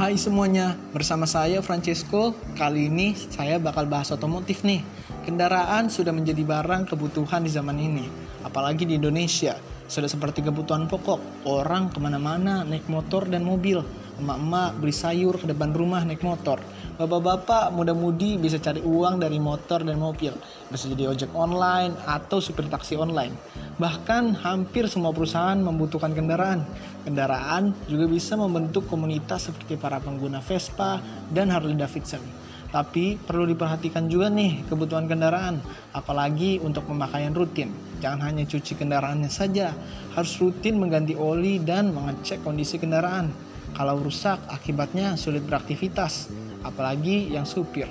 [0.00, 2.32] Hai semuanya, bersama saya Francesco.
[2.56, 4.80] Kali ini saya bakal bahas otomotif nih.
[5.28, 8.08] Kendaraan sudah menjadi barang kebutuhan di zaman ini,
[8.40, 9.60] apalagi di Indonesia.
[9.92, 13.84] Sudah seperti kebutuhan pokok, orang ke mana-mana naik motor dan mobil.
[14.16, 16.64] Emak-emak beli sayur ke depan rumah naik motor.
[17.00, 20.36] Bapak-bapak muda-mudi bisa cari uang dari motor dan mobil.
[20.68, 23.32] Bisa jadi ojek online atau supir taksi online.
[23.80, 26.60] Bahkan hampir semua perusahaan membutuhkan kendaraan.
[27.08, 31.00] Kendaraan juga bisa membentuk komunitas seperti para pengguna Vespa
[31.32, 32.20] dan Harley Davidson.
[32.68, 35.56] Tapi perlu diperhatikan juga nih kebutuhan kendaraan,
[35.96, 37.72] apalagi untuk pemakaian rutin.
[38.04, 39.72] Jangan hanya cuci kendaraannya saja,
[40.12, 43.32] harus rutin mengganti oli dan mengecek kondisi kendaraan.
[43.72, 46.28] Kalau rusak, akibatnya sulit beraktivitas,
[46.66, 47.86] apalagi yang supir.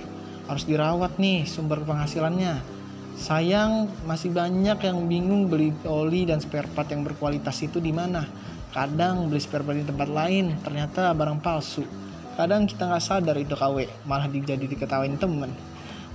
[0.49, 2.57] Harus dirawat nih sumber penghasilannya.
[3.19, 8.23] Sayang, masih banyak yang bingung beli oli dan spare part yang berkualitas itu di mana.
[8.71, 13.51] Kadang beli spare part di tempat lain, ternyata barang palsu kadang kita nggak sadar itu
[13.51, 15.51] KW malah dijadi diketawain temen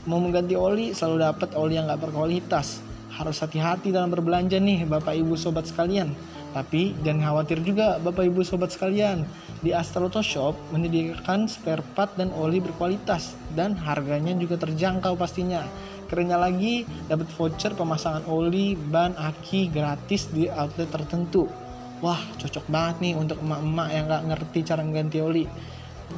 [0.09, 2.81] mau mengganti oli selalu dapat oli yang nggak berkualitas
[3.12, 6.17] harus hati-hati dalam berbelanja nih bapak ibu sobat sekalian
[6.55, 9.27] tapi jangan khawatir juga bapak ibu sobat sekalian.
[9.66, 13.34] Di Auto Shop menyediakan spare part dan oli berkualitas.
[13.58, 15.66] Dan harganya juga terjangkau pastinya.
[16.06, 21.50] Kerennya lagi dapat voucher pemasangan oli ban aki gratis di outlet tertentu.
[21.98, 25.44] Wah cocok banget nih untuk emak-emak yang nggak ngerti cara mengganti oli.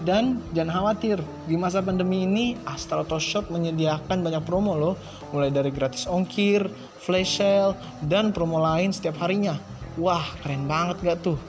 [0.05, 1.17] Dan jangan khawatir,
[1.49, 4.95] di masa pandemi ini Astra Auto Shop menyediakan banyak promo loh,
[5.33, 6.69] mulai dari gratis ongkir,
[7.01, 9.57] flash sale, dan promo lain setiap harinya.
[9.97, 11.41] Wah, keren banget gak tuh?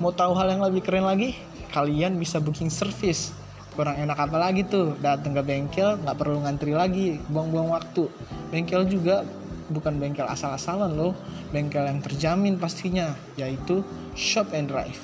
[0.00, 1.36] Mau tahu hal yang lebih keren lagi?
[1.76, 3.36] Kalian bisa booking service.
[3.76, 4.96] Kurang enak apa lagi tuh?
[5.00, 8.08] Datang ke bengkel, nggak perlu ngantri lagi, buang-buang waktu.
[8.48, 9.28] Bengkel juga
[9.68, 11.12] bukan bengkel asal-asalan loh,
[11.52, 13.84] bengkel yang terjamin pastinya, yaitu
[14.16, 14.96] Shop and Drive.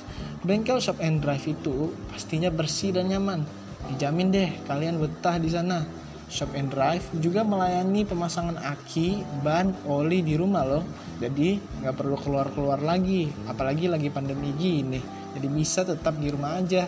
[0.44, 3.44] Bengkel Shop and Drive itu pastinya bersih dan nyaman.
[3.92, 5.84] Dijamin deh kalian betah di sana.
[6.28, 10.84] Shop and Drive juga melayani pemasangan aki, ban, oli di rumah loh.
[11.18, 15.00] Jadi nggak perlu keluar-keluar lagi, apalagi lagi pandemi gini.
[15.32, 16.84] Jadi bisa tetap di rumah aja.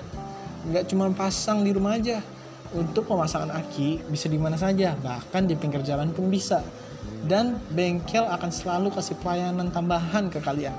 [0.68, 2.20] Nggak cuma pasang di rumah aja.
[2.70, 6.62] Untuk pemasangan aki bisa di mana saja, bahkan di pinggir jalan pun bisa
[7.26, 10.72] dan bengkel akan selalu kasih pelayanan tambahan ke kalian.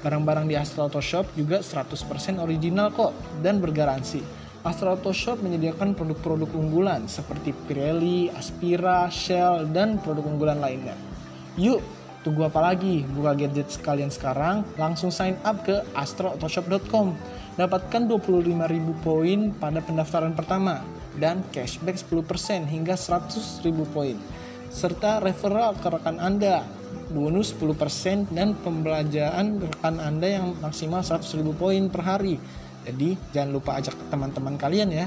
[0.00, 3.12] Barang-barang di Astra Auto Shop juga 100% original kok
[3.44, 4.22] dan bergaransi.
[4.60, 10.92] Astra Auto Shop menyediakan produk-produk unggulan seperti Pirelli, Aspira, Shell, dan produk unggulan lainnya.
[11.56, 11.80] Yuk,
[12.20, 13.00] tunggu apa lagi?
[13.08, 17.16] Buka gadget sekalian sekarang, langsung sign up ke astroautoshop.com.
[17.56, 20.84] Dapatkan 25.000 poin pada pendaftaran pertama
[21.16, 24.16] dan cashback 10% hingga 100.000 poin
[24.70, 26.62] serta referral ke rekan Anda
[27.10, 32.38] bonus 10% dan pembelajaran rekan Anda yang maksimal 100.000 poin per hari.
[32.84, 35.06] Jadi jangan lupa ajak teman-teman kalian ya.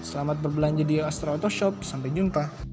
[0.00, 1.84] Selamat berbelanja di Astro Auto Shop.
[1.84, 2.71] Sampai jumpa.